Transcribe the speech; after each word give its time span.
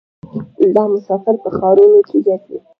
دا 0.75 0.83
مسافر 0.93 1.35
په 1.43 1.49
ښارونو 1.57 1.99
کې 2.09 2.17
ګرځي. 2.25 2.57